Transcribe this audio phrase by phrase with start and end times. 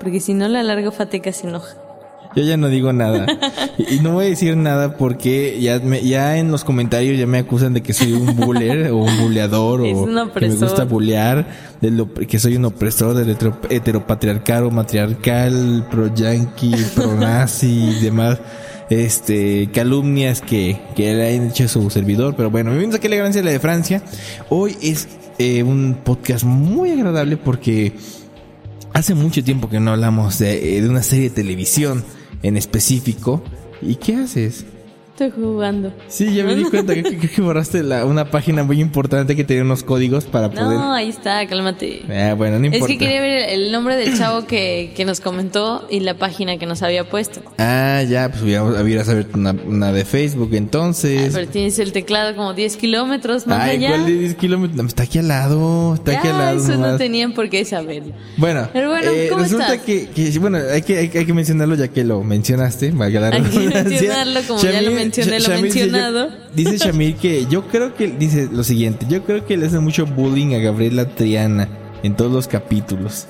[0.00, 1.74] Porque si no la largo Fateca se enoja.
[2.36, 3.26] Yo ya no digo nada.
[3.78, 7.38] y no voy a decir nada porque ya, me- ya en los comentarios ya me
[7.38, 11.46] acusan de que soy un buller o un buleador o un que me gusta bulear,
[11.80, 18.00] de lo- que soy un opresor del hetero- heteropatriarcado, matriarcal, pro yankee, pro nazi y
[18.04, 18.38] demás.
[18.90, 23.42] Este, calumnias que, que le han hecho su servidor, pero bueno, bienvenidos a que elegancia
[23.42, 24.02] la de Francia.
[24.48, 27.92] Hoy es eh, un podcast muy agradable porque
[28.92, 32.04] Hace mucho tiempo que no hablamos de, eh, de una serie de televisión
[32.42, 33.42] en específico.
[33.80, 34.66] ¿Y qué haces?
[35.20, 35.92] Estoy jugando.
[36.08, 39.44] Sí, ya me di cuenta que, que- que borraste la- una página muy importante que
[39.44, 40.78] tenía unos códigos para poder...
[40.78, 42.04] No, ahí está, cálmate.
[42.10, 42.86] Ah, bueno, no Es importa.
[42.94, 46.64] que quería ver el nombre del chavo que, que nos comentó y la página que
[46.64, 47.42] nos había puesto.
[47.58, 51.34] Ah, ya, pues hubiera, hubiera saber una, una de Facebook entonces.
[51.34, 53.88] Pero tienes el teclado como 10 kilómetros más Ay, allá.
[53.90, 54.76] ¿cuál de 10 kilómetros?
[54.82, 56.56] No, Está aquí al lado, está aquí al lado.
[56.60, 56.96] eso no nomás.
[56.98, 58.14] tenían por qué saberlo.
[58.38, 59.84] Bueno, Pero bueno, eh, ¿cómo resulta estás?
[59.84, 63.68] que, que, bueno, hay que, hay, hay que mencionarlo ya que lo mencionaste, Hay que
[63.84, 66.28] mencionarlo como ya lo mencioné, lo dice, mencionado.
[66.30, 69.78] yo- Dice Shamir que yo creo que, dice lo siguiente, yo creo que le hace
[69.80, 71.68] mucho bullying a Gabriela Triana
[72.02, 73.26] en todos los capítulos.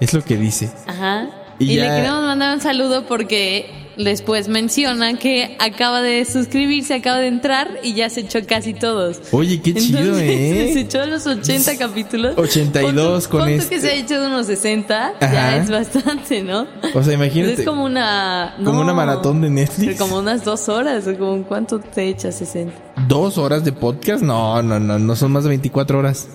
[0.00, 0.70] Es lo que dice.
[0.86, 1.28] Ajá.
[1.58, 6.94] Y Y, ya- le queremos mandar un saludo porque después menciona que acaba de suscribirse,
[6.94, 9.20] acaba de entrar y ya se echó casi todos.
[9.32, 10.26] Oye, qué chido, Entonces,
[10.74, 10.80] Se ¿eh?
[10.80, 12.34] echó los 80 capítulos.
[12.36, 13.74] 82 Pon tú- con pon tú este.
[13.74, 15.32] que se ha hecho de unos 60, Ajá.
[15.32, 16.66] ya es bastante, ¿no?
[16.94, 17.54] O sea, imagínate.
[17.62, 18.54] Es como una...
[18.64, 19.98] Como una maratón de Netflix.
[19.98, 22.72] Como unas dos horas, o como ¿cuánto te echas 60?
[23.08, 24.22] ¿Dos horas de podcast?
[24.22, 26.28] No, no, no, no son más de 24 horas.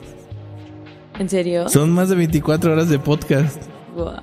[1.20, 1.70] ¿En serio?
[1.70, 3.62] Son más de 24 horas de podcast.
[3.96, 4.14] Wow.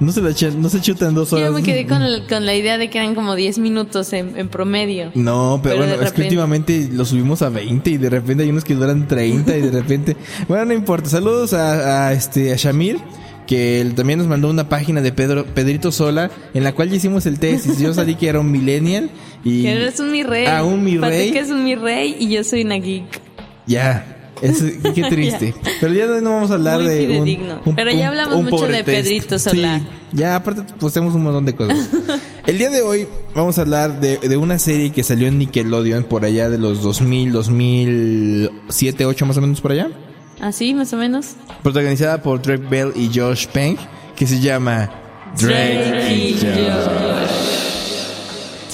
[0.00, 1.48] No se, la ch- no se chutan dos horas.
[1.48, 4.38] Yo me quedé con, el- con la idea de que eran como 10 minutos en,
[4.38, 5.10] en promedio.
[5.14, 8.64] No, pero, bueno, es que últimamente lo subimos a 20 y de repente hay unos
[8.64, 10.16] que duran 30 y de repente...
[10.46, 11.08] bueno, no importa.
[11.10, 12.98] Saludos a, a, este a Shamir,
[13.48, 16.96] que él también nos mandó una página de Pedro Pedrito Sola en la cual ya
[16.96, 19.10] hicimos el test y yo salí que era un millennial
[19.42, 20.44] y Que eres un mi rey.
[20.46, 21.32] Ah, un mi rey.
[21.32, 23.20] que es un mi rey y yo soy una geek.
[23.66, 24.14] ya.
[24.42, 24.62] Es,
[24.94, 25.54] qué triste.
[25.80, 27.60] Pero ya no vamos a hablar Muy de un, fidedigno.
[27.76, 28.84] Pero ya hablamos mucho pobre de.
[28.84, 29.78] Pedrito Sola.
[29.78, 31.88] Sí, ya aparte postemos un montón de cosas.
[32.46, 36.04] El día de hoy vamos a hablar de, de una serie que salió en Nickelodeon
[36.04, 39.88] por allá de los 2000, 2007, 8 más o menos por allá.
[40.40, 41.34] Así, más o menos.
[41.62, 43.78] Protagonizada por Drake Bell y Josh Penk,
[44.16, 44.90] que se llama
[45.36, 47.57] Drake y Josh.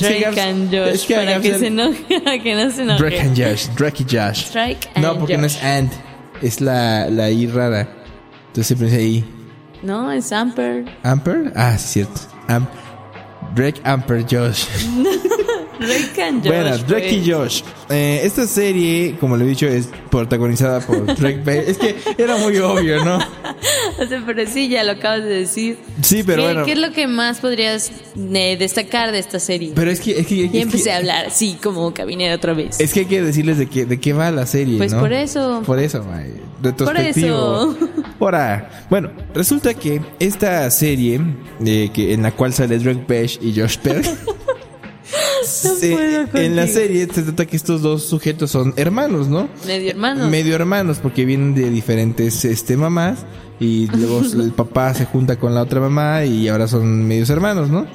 [0.00, 0.94] Drake and Josh.
[0.94, 2.04] es que para que se enoje,
[2.42, 2.98] que no se enoje.
[3.02, 4.50] Drake and Josh, Drake y Josh.
[4.52, 5.56] Drake and No, porque no Josh.
[5.56, 5.90] es and,
[6.42, 7.88] es la, la I rara.
[8.48, 9.24] Entonces se pronuncia I.
[9.82, 10.84] No, es Amper.
[11.02, 11.52] Amper?
[11.56, 12.20] Ah, sí, cierto.
[12.48, 12.66] Am-
[13.54, 14.64] Drake, Amper, Josh.
[15.78, 16.46] Drake and Josh.
[16.46, 17.36] bueno, Drake y pues.
[17.36, 17.62] Josh.
[17.90, 21.64] Eh, esta serie, como lo he dicho, es protagonizada por Drake Bell.
[21.66, 23.18] Es que era muy obvio, ¿no?
[23.96, 25.78] O sea, pero sí, ya lo acabas de decir.
[26.02, 26.64] Sí, pero ¿Qué, bueno.
[26.66, 29.72] qué es lo que más podrías eh, destacar de esta serie?
[29.74, 32.80] Pero es que, es que, empecé que- a hablar así como cabinera otra vez.
[32.80, 34.98] Es que hay que decirles de qué, de qué va la serie, Pues ¿no?
[35.00, 35.62] por eso.
[35.64, 37.76] Por eso, ay, retrospectivo.
[37.78, 38.03] Por eso.
[38.20, 41.20] Ahora, bueno, resulta que esta serie
[41.64, 44.04] eh, que en la cual sale Drake Bell y Josh Peck
[45.44, 49.48] se- en la serie se trata que estos dos sujetos son hermanos, ¿no?
[49.66, 50.28] Medio hermano.
[50.30, 53.26] Medio hermanos, porque vienen de diferentes este mamás
[53.60, 57.68] y luego el papá se junta con la otra mamá y ahora son medios hermanos,
[57.70, 57.86] ¿no?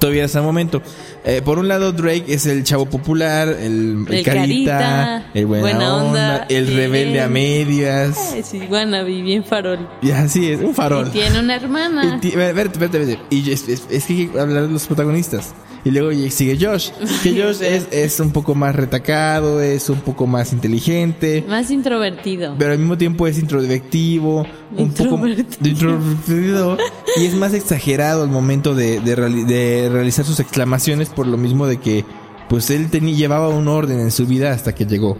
[0.00, 0.82] Todavía hasta el momento.
[1.24, 5.46] Eh, por un lado, Drake es el chavo popular, el, el El carita, carita, el
[5.46, 6.76] buena, buena onda, onda, el bien.
[6.76, 8.34] rebelde a medias.
[8.34, 9.88] Eh, Sí, wannabe, bien farol.
[10.02, 11.08] Y así es, un farol.
[11.08, 12.20] Y tiene una hermana.
[12.22, 13.18] Y Vete, vete, vete.
[13.30, 15.54] Y es, es- es que hay que hablar de los protagonistas.
[15.84, 16.90] Y luego sigue Josh.
[17.22, 21.44] Que Josh es, es un poco más retacado, es un poco más inteligente.
[21.48, 22.56] Más introvertido.
[22.58, 24.44] Pero al mismo tiempo es introspectivo,
[24.76, 25.26] un poco
[25.62, 26.76] Introvertido.
[27.18, 31.36] y es más exagerado al momento de, de reali- de realizar sus exclamaciones por lo
[31.36, 32.04] mismo de que
[32.48, 35.16] pues él tenía, llevaba un orden en su vida hasta que llegó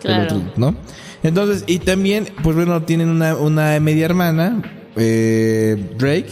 [0.00, 0.22] Claro.
[0.22, 0.74] el otro, ¿no?
[1.22, 4.62] Entonces, y también, pues bueno, tienen una, una media hermana,
[4.96, 6.28] eh, Drake.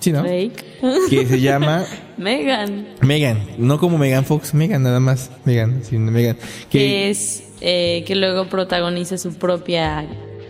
[0.00, 0.22] Sí, ¿no?
[0.22, 0.52] Drake.
[1.08, 1.84] Que se llama
[2.18, 2.88] Megan.
[3.00, 3.38] Megan.
[3.58, 5.30] No como Megan Fox, Megan nada más.
[5.44, 6.36] Megan, sí, Megan.
[6.68, 10.04] Que Que, es eh, que luego protagoniza su propia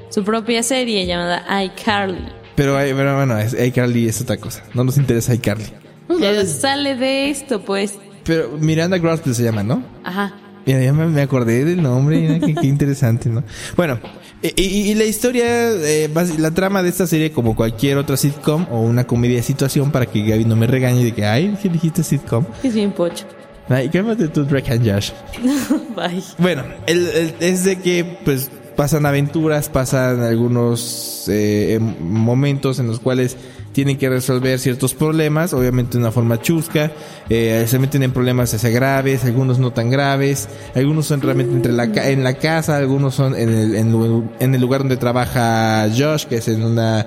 [0.09, 2.25] su propia serie llamada iCarly.
[2.57, 4.63] Pero, hay- pero bueno, es, iCarly es otra cosa.
[4.75, 5.67] No nos interesa iCarly.
[6.09, 7.95] Pero sale de esto, pues.
[8.25, 9.83] Pero Miranda Grosbell se llama, ¿no?
[10.05, 10.35] Ajá.
[10.67, 13.45] Mira, ya me, me acordé del nombre, mira, qué, qué interesante, ¿no?
[13.77, 13.99] Bueno,
[14.43, 16.09] y, y- y la historia, eh,
[16.39, 20.07] la trama de esta serie, como cualquier otra sitcom o una comedia de situación, para
[20.07, 22.47] que Gaby no me regañe de que, ay, ¿qué dijiste sitcom?
[22.63, 23.27] Es bien pocho.
[23.69, 25.11] Ay, cálmate tú, Drake and Josh.
[25.97, 26.23] Bye.
[26.39, 32.87] Bueno, el, el- es de que, pues, pasan aventuras, pasan algunos eh, em- momentos en
[32.87, 33.37] los cuales
[33.73, 36.93] tienen que resolver ciertos problemas, obviamente de una forma chusca,
[37.29, 41.91] eh, se meten en problemas graves, algunos no tan graves, algunos son realmente entre la
[41.91, 46.37] ca- en la casa, algunos son en el, en, el lugar donde trabaja Josh, que
[46.37, 47.05] es en una,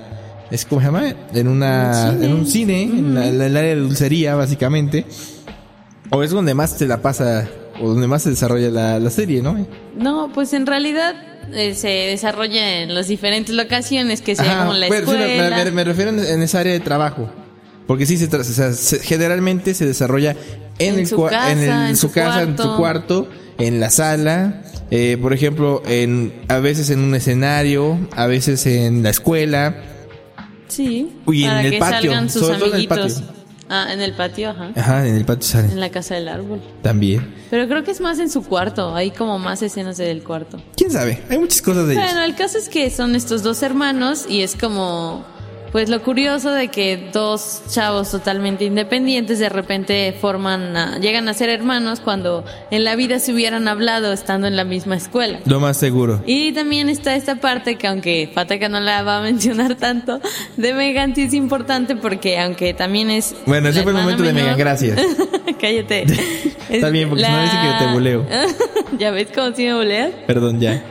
[0.50, 1.04] es ¿cómo se llama?
[1.32, 2.26] En una, Un cine.
[2.26, 5.06] en un cine, en, la- en el área de dulcería, básicamente.
[6.10, 7.48] O es donde más se la pasa,
[7.80, 9.66] o donde más se desarrolla la, la serie, ¿no?
[9.96, 11.14] No, pues en realidad
[11.52, 15.34] eh, se desarrolla en las diferentes locaciones que sea Ajá, como la bueno, sí, me-
[15.36, 15.64] escuela.
[15.64, 17.30] me, me- refiero en, esa área de trabajo.
[17.86, 20.36] Porque sí, se, tra- o sea, se- generalmente se desarrolla
[20.78, 23.28] en, En el su casa, en, el- en su su casa, en su cuarto.
[23.58, 29.02] en la sala, eh, por ejemplo, en a veces en un escenario, a veces en
[29.02, 29.74] la escuela.
[30.68, 31.08] Sí.
[31.24, 33.14] Uy, en el que patio, salgan sus sobre todo en el patio.
[33.70, 34.70] Ah, en el patio, ajá.
[34.76, 36.60] Ajá, en el patio En salen la casa del árbol.
[36.82, 37.34] también.
[37.50, 38.94] Pero creo que es más en su cuarto.
[38.94, 40.60] Hay como más escenas del cuarto.
[40.76, 41.22] ¿Quién sabe?
[41.28, 42.04] Hay muchas cosas de ellos.
[42.04, 45.24] Bueno, el caso es que son estos dos hermanos y es como,
[45.72, 51.34] pues lo curioso de que dos chavos totalmente independientes de repente forman, a- llegan a
[51.34, 55.40] ser hermanos cuando en la vida se hubieran hablado estando en la misma escuela.
[55.44, 56.22] Lo más seguro.
[56.26, 60.20] Y también está esta parte que aunque Pataka no la va a mencionar tanto,
[60.56, 63.34] de Megan sí es importante porque aunque también es...
[63.46, 64.98] Bueno, ese fue el momento de Megan, gracias.
[65.60, 66.04] Cállate.
[66.68, 68.26] Está bien, porque no dice que te buleo.
[68.98, 70.10] ¿Ya ves cómo si me buleas?
[70.26, 70.82] Perdón, ya.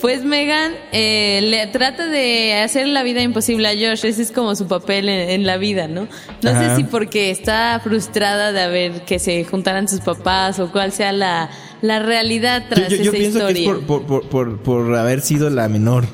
[0.00, 4.54] Pues Megan eh, le trata de hacer la vida imposible a Josh, ese es como
[4.54, 6.08] su papel en, en la vida, ¿no?
[6.42, 6.70] No Ajá.
[6.70, 11.12] sé si porque está frustrada de ver que se juntaran sus papás o cuál sea
[11.12, 11.48] la,
[11.80, 13.86] la realidad tras yo- yo esa pienso que es historia.
[13.86, 16.04] por, por, por, por, haber sido la menor.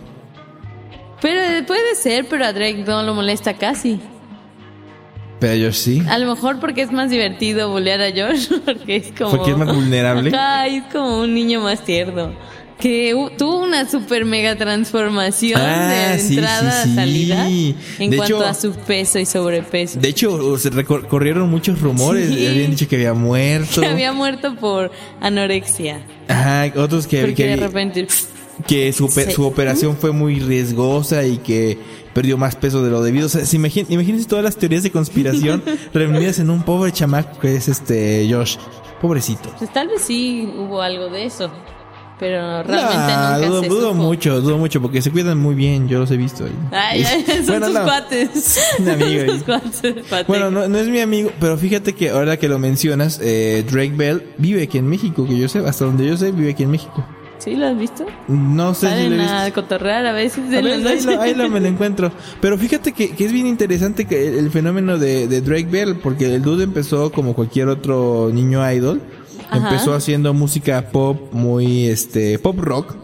[1.20, 3.98] Pero eh, puede ser, pero a Drake no lo molesta casi.
[5.40, 6.02] Pero yo sí.
[6.08, 9.30] A lo mejor porque es más divertido bolear a Josh, porque es como...
[9.30, 10.30] Porque es más vulnerable.
[10.30, 12.34] Ajá, es como un niño más tierno.
[12.80, 16.92] Que tuvo una super mega transformación Ah, de entrada sí, sí.
[16.92, 20.00] a salida en De cuanto hecho- a su peso y sobrepeso.
[20.00, 22.30] De hecho, se corrieron muchos rumores.
[22.30, 23.80] Habían dicho que había muerto.
[23.82, 24.90] Que había muerto por
[25.20, 26.00] anorexia.
[26.28, 28.06] Ajá, otros que, Porque que, de repente...
[28.66, 29.06] que su,
[29.44, 31.78] operación fue muy riesgosa y que
[32.14, 33.26] perdió más peso de lo debido.
[33.26, 35.62] O sea, se imagin- imagínense todas las teorías de conspiración
[35.94, 38.56] reunidas en un pobre chamaco que es este Josh.
[39.00, 39.48] Pobrecito.
[39.58, 41.50] Pues tal vez sí hubo algo de eso.
[42.20, 43.94] Pero realmente Nah, nunca dudo, se dudo supo.
[43.94, 45.88] mucho, dudo mucho porque se cuidan muy bien.
[45.88, 46.52] Yo los he visto ahí.
[46.70, 47.82] Ay, ay, son Bueno, sus no.
[47.84, 48.60] cuates.
[48.78, 49.30] Un amigo ahí.
[49.38, 50.26] sus cuates.
[50.28, 53.94] Bueno, no, no es mi amigo, pero fíjate que ahora que lo mencionas, eh, Drake
[53.96, 56.70] Bell vive aquí en México, que yo sé, hasta donde yo sé, vive aquí en
[56.70, 57.04] México.
[57.38, 58.04] ¿Sí lo has visto?
[58.28, 59.34] No sé si Salen lo he visto.
[59.34, 62.12] a cotorrear a veces A ver, ahí, lo, ahí lo me lo encuentro.
[62.38, 65.96] Pero fíjate que, que es bien interesante que el, el fenómeno de, de Drake Bell,
[66.02, 69.00] porque el dude empezó como cualquier otro niño idol.
[69.50, 69.70] Ajá.
[69.70, 72.96] Empezó haciendo música pop muy, este, pop rock.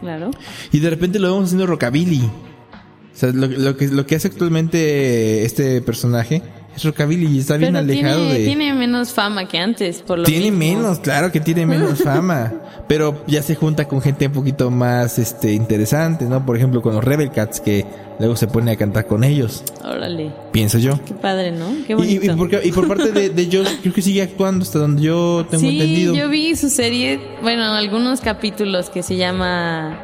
[0.00, 0.30] Claro.
[0.72, 2.22] Y de repente lo vemos haciendo rockabilly.
[2.22, 6.42] O sea, lo, lo que, lo que hace actualmente este personaje
[6.76, 8.44] es rockabilly y está bien Pero alejado tiene, de...
[8.44, 10.82] tiene menos fama que antes, por lo Tiene mismo.
[10.82, 12.52] menos, claro que tiene menos fama.
[12.88, 16.44] Pero ya se junta con gente un poquito más este interesante, ¿no?
[16.44, 17.86] Por ejemplo, con los Rebel Cats, que
[18.18, 20.32] luego se pone a cantar con ellos, Órale.
[20.52, 21.00] pienso yo.
[21.04, 21.66] Qué padre, ¿no?
[21.86, 22.36] Qué bonito.
[22.62, 25.80] y, por parte de, de Josh, creo que sigue actuando hasta donde yo tengo sí,
[25.80, 26.14] entendido.
[26.14, 29.98] yo vi su serie, bueno, algunos capítulos que se llama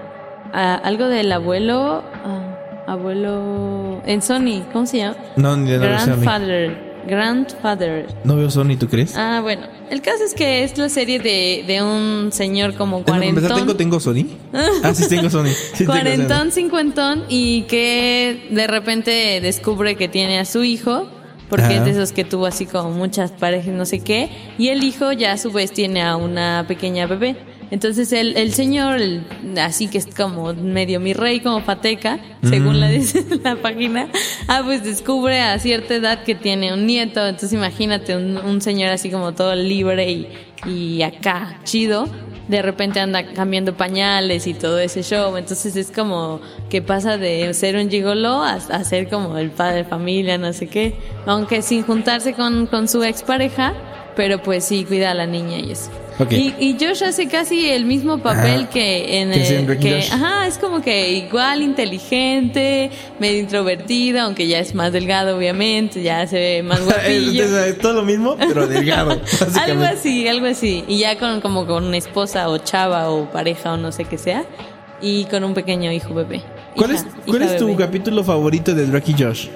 [0.54, 3.69] ah, algo del abuelo, ah, abuelo
[4.06, 5.16] en Sony, ¿cómo se llama?
[5.36, 5.78] No, ni mí.
[5.78, 6.90] Grandfather.
[7.06, 8.06] Grandfather.
[8.24, 9.16] No veo Sony, ¿tú crees?
[9.16, 9.62] Ah, bueno.
[9.90, 13.76] El caso es que es la serie de, de un señor como empezar, ¿tengo, cuarentón.
[13.76, 14.26] tengo Sony?
[14.52, 15.46] Ah, sí, tengo Sony.
[15.72, 16.54] Sí, tengo cuarentón, Sony.
[16.54, 21.08] cincuentón y que de repente descubre que tiene a su hijo.
[21.48, 21.74] Porque Ajá.
[21.78, 24.28] es de esos que tuvo así como muchas parejas, no sé qué.
[24.56, 27.34] Y el hijo ya a su vez tiene a una pequeña bebé.
[27.70, 29.24] Entonces el, el señor, el-
[29.60, 32.80] así que es como medio mi rey, como pateca, según Mm.
[32.80, 34.08] la dice la página,
[34.48, 37.20] ah, pues descubre a cierta edad que tiene un nieto.
[37.26, 40.28] Entonces imagínate un, un señor así como todo libre y,
[40.66, 42.08] y acá, chido.
[42.48, 45.36] de repente anda cambiando pañales y todo ese show.
[45.36, 49.76] Entonces es como que pasa de ser un gigolo a, a ser como el padre
[49.78, 50.94] de familia, no sé qué.
[51.26, 53.72] Aunque sin juntarse con, con su expareja,
[54.16, 55.90] pero pues sí cuida a la niña y eso.
[56.20, 56.32] Ok.
[56.32, 58.70] Y, y Josh hace casi el mismo papel Ajá.
[58.70, 64.58] que en es el que, ajá, es como que igual inteligente, medio introvertido, aunque ya
[64.58, 67.44] es más delgado obviamente, ya se ve más guapillo.
[67.44, 69.20] Es, es todo lo mismo, pero delgado.
[69.60, 70.84] algo así, algo así.
[70.88, 74.18] Y ya con como con una esposa o chava o pareja o no sé qué
[74.18, 74.44] sea.
[75.02, 76.42] Y con un pequeño hijo bebé.
[76.76, 77.78] ¿Cuál Hija- es, cuál es tu bebé.
[77.78, 79.46] capítulo favorito de Drake y Josh?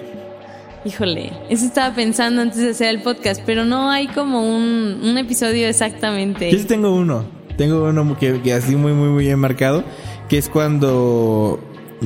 [0.84, 5.16] Híjole, eso estaba pensando antes de hacer el podcast, pero no hay como un, un
[5.16, 6.50] episodio exactamente.
[6.50, 7.24] Yo sí tengo uno.
[7.56, 9.82] Tengo uno que, que así muy, muy, muy bien marcado.
[10.28, 11.58] Que es cuando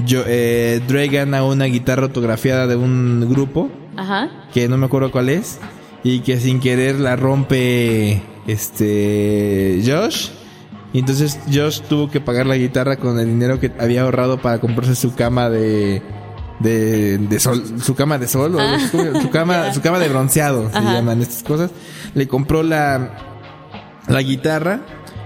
[0.06, 3.68] yo, eh, Drake gana una guitarra autografiada de un grupo.
[3.96, 4.30] Ajá.
[4.54, 5.58] Que no me acuerdo cuál es.
[6.04, 10.28] Y que sin querer la rompe este Josh.
[10.92, 14.60] Y entonces Josh tuvo que pagar la guitarra con el dinero que había ahorrado para
[14.60, 16.00] comprarse su cama de
[16.60, 18.78] de, de sol, su cama de sol, o Ah.
[18.90, 21.70] su, su cama, su cama de bronceado, se llaman estas cosas.
[22.14, 23.10] Le compró la,
[24.08, 24.80] la guitarra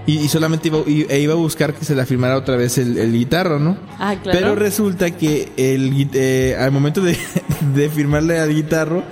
[0.05, 2.77] y, y solamente iba, y- e iba a buscar que se la firmara otra vez
[2.77, 3.77] el, el guitarro, ¿no?
[3.99, 4.37] Ah, claro.
[4.39, 7.17] Pero resulta que el, eh, al momento de,
[7.75, 9.03] de firmarle al guitarro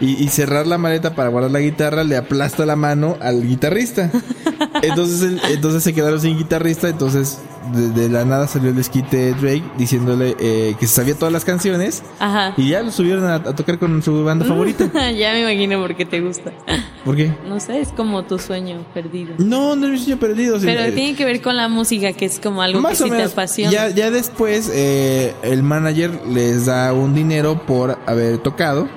[0.00, 4.10] y, y cerrar la maleta para guardar la guitarra, le aplasta la mano al guitarrista.
[4.82, 7.38] Entonces, entonces se quedaron sin guitarrista, entonces
[7.74, 11.44] de, de la nada salió el desquite Drake diciéndole eh, que se sabía todas las
[11.44, 12.54] canciones Ajá.
[12.56, 14.86] y ya lo subieron a, a tocar con su banda favorita.
[15.10, 16.52] ya me imagino por qué te gusta.
[17.04, 17.34] ¿Por qué?
[17.48, 19.34] No sé, es como tu sueño perdido.
[19.38, 20.58] No, no es mi sueño perdido.
[20.60, 23.10] Pero tiene que ver con la música, que es como algo Más que o sí
[23.10, 23.32] te menos.
[23.32, 23.70] apasiona.
[23.72, 28.88] Ya, ya después eh, el manager les da un dinero por haber tocado.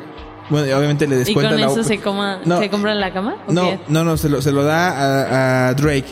[0.50, 2.60] Bueno, y obviamente le ¿Y descuenta con la eso se, coma, No.
[2.60, 3.38] se compra la cama?
[3.48, 3.80] ¿o No, qué?
[3.88, 6.06] no, no, se lo, se lo da a, a Drake.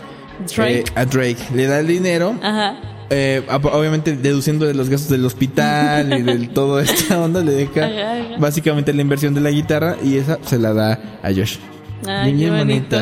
[0.55, 0.79] Drake.
[0.79, 1.37] Eh, a Drake.
[1.53, 2.35] Le da el dinero.
[2.41, 2.75] Ajá.
[3.09, 7.85] eh, obviamente deduciendo de los gastos del hospital y de todo esta onda, le deja
[7.85, 8.35] Ajá, ajá.
[8.39, 11.57] básicamente la inversión de la guitarra y esa se la da a Josh.
[12.07, 12.97] Ay, Bien bonito.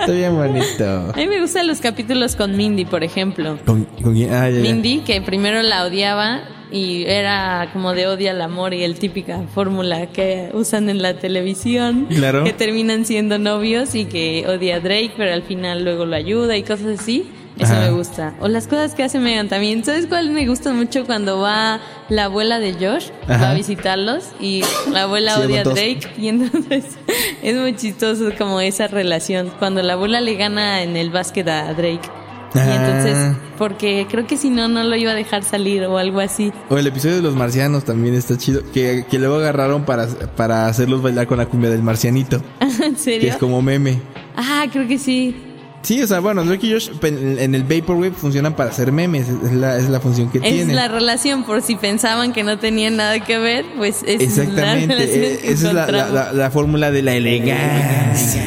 [0.00, 1.12] Está bien bonito.
[1.14, 3.58] A mí me gustan los capítulos con Mindy, por ejemplo.
[3.66, 4.32] ¿Con, con quién?
[4.32, 4.62] Ah, ya, ya.
[4.62, 9.42] Mindy, que primero la odiaba y era como de odia al amor y el típica
[9.54, 12.06] fórmula que usan en la televisión.
[12.08, 12.44] Claro.
[12.44, 16.56] Que terminan siendo novios y que odia a Drake, pero al final luego lo ayuda
[16.56, 17.30] y cosas así.
[17.58, 17.86] Eso Ajá.
[17.86, 18.34] me gusta.
[18.40, 19.82] O las cosas que hace Megan también.
[19.82, 21.80] ¿Sabes cuál me gusta mucho cuando va
[22.10, 23.08] la abuela de Josh?
[23.30, 25.64] Va a visitarlos y la abuela odia a.
[25.64, 26.00] Drake.
[26.18, 26.84] Y entonces
[27.42, 29.50] es muy chistoso como esa relación.
[29.58, 32.10] Cuando la abuela le gana en el básquet a Drake.
[32.56, 32.74] Y Ah.
[32.86, 36.52] entonces, porque creo que si no, no lo iba a dejar salir o algo así.
[36.68, 38.62] O el episodio de los marcianos también está chido.
[38.72, 42.42] Que, que luego agarraron para, para hacerlos bailar con la cumbia del marcianito.
[42.60, 43.30] ¿En Que serio?
[43.30, 44.00] es como meme.
[44.36, 45.36] Ah, creo que sí.
[45.82, 49.28] Sí, o sea, bueno, Drake y Josh en, el Vaporwave funcionan para hacer memes.
[49.28, 50.74] Es la, es la función que Es tienen.
[50.74, 54.94] la relación, por si pensaban que no tenían nada que ver, pues es la Exactamente.
[54.96, 58.45] relación eh, que esa es la, la, la- la fórmula de la elegancia.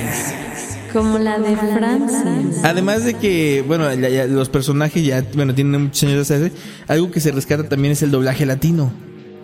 [0.93, 2.61] Como la de Francia.
[2.63, 6.51] Además de que, bueno, ya- ya los personajes ya, bueno, tienen muchos años de hacerse.
[6.87, 8.91] Algo que se rescata también es el doblaje latino.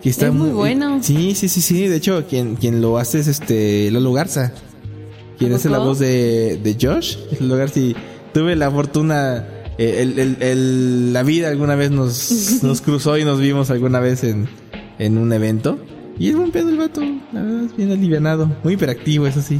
[0.01, 0.99] Que está Es muy bueno.
[1.01, 1.87] Sí, sí, sí, sí.
[1.87, 4.51] De hecho, quien, quien lo hace es este Lalo Garza.
[5.39, 7.17] Quien ¿A hace la voz de, de Josh.
[7.31, 7.79] Es Lalo Garza.
[7.79, 7.95] Y
[8.33, 9.45] tuve la fortuna.
[9.77, 13.99] eh, el, el- el- la vida alguna vez nos, nos cruzó y nos vimos alguna
[13.99, 14.47] vez en,
[14.99, 15.77] en un evento.
[16.19, 17.01] Y es buen pedo el vato.
[17.33, 18.49] La verdad, es bien alivianado.
[18.63, 19.59] Muy hiperactivo, eso sí.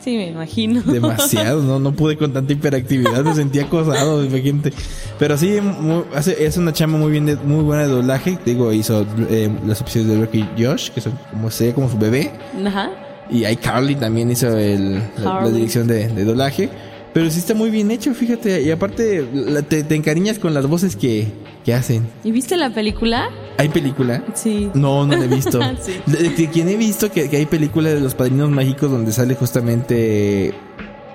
[0.00, 0.80] Sí, me imagino.
[0.82, 4.72] Demasiado, no, no pude con tanta hiperactividad, me sentía acosado, imagínate.
[5.18, 8.38] Pero sí, mu- hace, es una chamba muy bien, de- muy buena de doblaje.
[8.44, 11.98] Digo, hizo eh, las opciones de Drake y Josh, que son como sería como su
[11.98, 12.30] bebé.
[12.64, 12.90] Ajá.
[13.30, 15.52] Y iCarly también hizo el, la, la Carly.
[15.52, 16.70] dirección de, de doblaje.
[17.14, 18.62] Pero sí está muy bien hecho, fíjate.
[18.62, 21.26] Y aparte, la- te, te encariñas con las voces que,
[21.64, 22.06] que hacen.
[22.22, 23.28] ¿Y viste la película?
[23.56, 24.22] ¿Hay película?
[24.34, 24.70] Sí.
[24.74, 25.58] No, no la he visto.
[25.82, 25.92] Sí.
[26.06, 29.34] De, de quien he visto que, que hay películas de los padrinos mágicos donde sale
[29.34, 30.52] justamente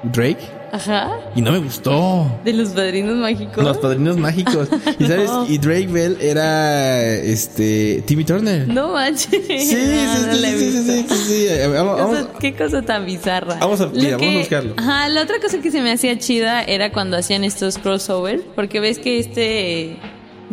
[0.04, 0.40] Drake.
[0.72, 1.12] Ajá.
[1.36, 2.26] Y no me gustó.
[2.44, 3.64] De los padrinos mágicos.
[3.64, 4.68] Los padrinos mágicos.
[5.00, 5.46] Y sabes, No.
[5.48, 8.68] y Drake Bell era este Timmy Turner.
[8.68, 9.30] No manches.
[9.30, 13.58] Sí, sí, No, sí, sí, sí, sí, Vamos, qué cosa tan bizarra.
[13.60, 14.74] Vamos a- mira, vamos a buscarlo.
[14.78, 18.80] Ajá, la otra cosa que se me hacía chida era cuando hacían estos crossover, porque
[18.80, 19.98] ves que este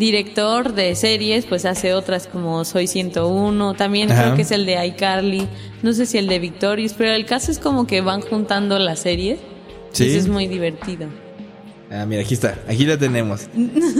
[0.00, 4.22] director de series pues hace otras como Soy 101, también Ajá.
[4.24, 5.46] creo que es el de iCarly,
[5.82, 8.98] no sé si el de Victorious, pero el caso es como que van juntando las
[9.00, 9.38] series.
[9.92, 10.04] Sí.
[10.08, 11.06] Eso es muy divertido.
[11.92, 12.56] Ah, mira, aquí está.
[12.68, 13.48] Aquí la tenemos.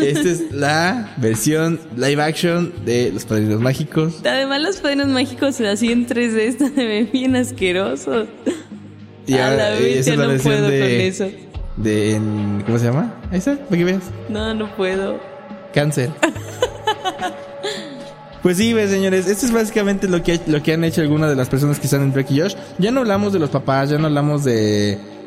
[0.00, 4.14] Esta es la versión live action de Los Padrinos Mágicos.
[4.24, 8.28] Además los padrinos mágicos así en 3D están se bien asquerosos.
[9.26, 11.30] Y a ahora, la eh, esa no puedo de- con eso.
[11.78, 13.12] de en- ¿cómo se llama?
[13.32, 14.02] Está, para que veas.
[14.28, 15.18] No, no puedo.
[15.74, 16.10] Cáncer.
[18.42, 21.36] Pues sí, ve, señores, esto es básicamente lo que, lo que han hecho algunas de
[21.36, 22.54] las personas que están en Drake y Josh.
[22.78, 24.52] Ya no hablamos de los papás, ya no hablamos de...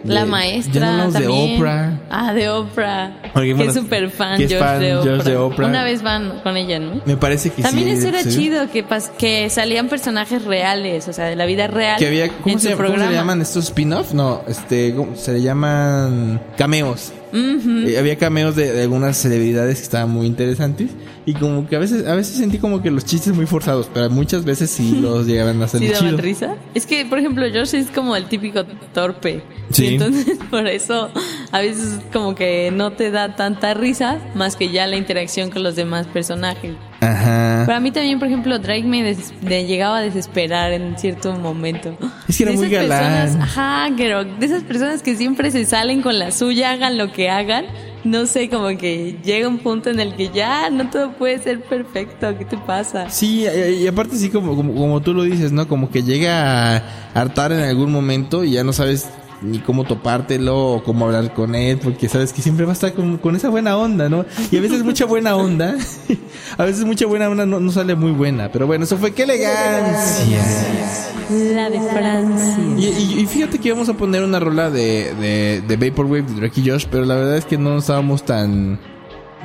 [0.03, 1.49] de- La maestra Ya no hablamos también.
[1.51, 1.99] de Oprah.
[2.09, 3.11] Ah, de Oprah.
[3.31, 5.11] Porque, que es súper fan, Josh, fan de Oprah.
[5.17, 5.67] Josh de Oprah.
[5.67, 7.01] Una vez van con ella, ¿no?
[7.05, 7.93] Me parece que También sí.
[7.99, 8.29] eso era sí.
[8.35, 11.99] chido, que, pas- que salían personajes reales, o sea, de la vida real.
[11.99, 13.11] Que había, ¿cómo, en se, su cómo se programa.
[13.11, 14.13] le llaman estos spin-off?
[14.15, 15.15] No, este, ¿cómo?
[15.15, 17.13] se le llaman cameos.
[17.33, 20.91] Eh, había cameos de, de algunas celebridades que estaban muy interesantes
[21.25, 24.09] y como que a veces, a veces sentí como que los chistes muy forzados, pero
[24.09, 26.17] muchas veces sí los llegaban a hacer ¿Sí daban chido.
[26.21, 26.55] risa?
[26.73, 29.41] Es que, por ejemplo, Josh es como el típico torpe.
[29.71, 29.85] Sí.
[29.85, 31.09] Y entonces, por eso,
[31.51, 35.63] a veces como que no te da tanta risa más que ya la interacción con
[35.63, 36.75] los demás personajes.
[37.01, 37.52] Ajá.
[37.65, 41.33] Pero a mí también, por ejemplo, Drake me, des- me llegaba a desesperar en cierto
[41.33, 41.97] momento.
[42.27, 43.13] Es que era De muy esas galán.
[43.23, 47.11] personas- ajá, pero de esas personas que siempre se salen con la suya, hagan lo
[47.11, 47.65] que hagan.
[48.03, 51.61] No sé, como que llega un punto en el que ya no todo puede ser
[51.61, 52.37] perfecto.
[52.37, 53.09] ¿Qué te pasa?
[53.09, 55.69] Sí, y, y aparte sí, como, como, como tú lo dices, ¿no?
[55.69, 59.07] Como que llega a hartar en algún momento y ya no sabes
[59.43, 62.93] ni cómo topártelo o cómo hablar con él, porque sabes que siempre va a estar
[62.93, 64.25] con, con esa buena onda, ¿no?
[64.51, 65.75] Y a veces mucha buena onda,
[66.57, 69.23] a veces mucha buena onda no, no sale muy buena, pero bueno, eso fue qué
[69.23, 70.43] elegancia.
[71.55, 72.57] La de Francia.
[72.77, 76.33] Y, y- y fíjate que íbamos a poner una rola de, de, de Vaporwave de
[76.33, 78.79] Drake y Josh, pero la verdad es que no estábamos tan,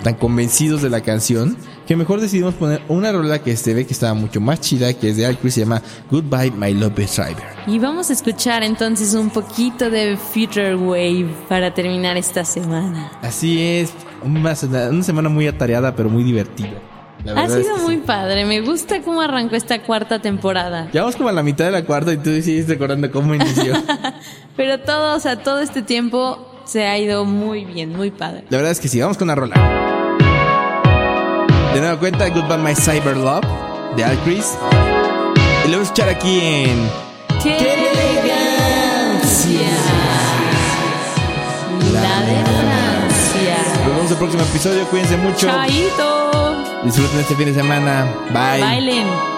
[0.02, 3.93] tan convencidos de la canción, que mejor decidimos poner una rola que se ve que
[3.93, 7.45] estaba mucho más chida, que es de Alcris, se llama Goodbye My Love Driver.
[7.67, 13.12] Y vamos a escuchar entonces un poquito de Future Wave para terminar esta semana.
[13.23, 16.81] Así es, una, semana muy atareada, pero muy divertida.
[17.26, 18.02] Ha es sido que muy sí.
[18.07, 20.88] padre, me gusta cómo arrancó esta cuarta temporada.
[20.93, 23.75] Ya vamos como a la mitad de la cuarta y tú sigues recordando cómo inició.
[24.57, 28.44] Pero todo, o sea, todo este tiempo se ha ido muy bien, muy padre.
[28.50, 29.54] La verdad es que sí, vamos con una rola.
[31.72, 33.46] De nueva cuenta, Goodbye My Cyber Love
[33.96, 34.56] de Al Chris.
[35.64, 36.90] Y lo voy a escuchar aquí en.
[37.42, 38.48] ¡Qué elegancia!
[41.92, 43.56] La de Francia.
[43.87, 44.85] Nos vemos el próximo episodio.
[44.87, 45.46] Cuídense mucho.
[45.46, 46.57] Chaito.
[46.85, 48.14] Disfruten este fin de semana.
[48.31, 48.61] Bye.
[48.61, 49.38] Bailen.